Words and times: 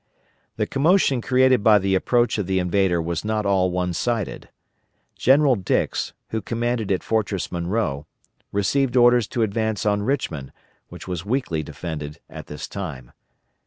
The 0.55 0.65
commotion 0.65 1.21
created 1.21 1.63
by 1.63 1.77
the 1.77 1.93
approach 1.93 2.39
of 2.39 2.47
the 2.47 2.57
invader 2.57 2.99
was 2.99 3.23
not 3.23 3.45
all 3.45 3.69
one 3.69 3.93
sided. 3.93 4.49
General 5.15 5.55
Dix, 5.55 6.13
who 6.29 6.41
commanded 6.41 6.91
at 6.91 7.03
Fortress 7.03 7.51
Monroe, 7.51 8.07
received 8.51 8.95
orders 8.97 9.27
to 9.27 9.43
advance 9.43 9.85
on 9.85 10.01
Richmond, 10.01 10.53
which 10.89 11.07
was 11.07 11.23
weakly 11.23 11.61
defended 11.61 12.19
at 12.31 12.47
this 12.47 12.67
time. 12.67 13.11